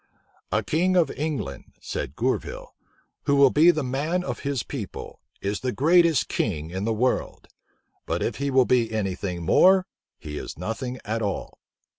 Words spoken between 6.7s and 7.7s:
in the world;